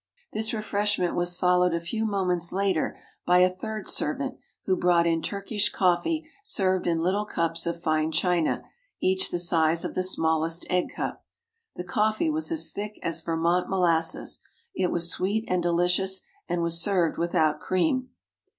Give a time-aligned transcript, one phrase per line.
[0.33, 4.33] This refreshment was followed a few moments later by a third servant
[4.65, 8.63] who brought in Turkish coffee served in little cups of fine china,
[8.99, 11.23] each the size of the smallest egg cup.
[11.75, 14.39] The coffee was as thick as Vermont molasses.
[14.73, 18.09] It was sweet and delicious and was served without cream.